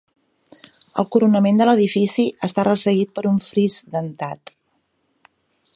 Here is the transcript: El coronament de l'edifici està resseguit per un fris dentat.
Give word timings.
El 1.01 1.07
coronament 1.15 1.59
de 1.59 1.67
l'edifici 1.69 2.25
està 2.49 2.65
resseguit 2.69 3.13
per 3.19 3.27
un 3.33 3.39
fris 3.51 3.79
dentat. 3.97 4.53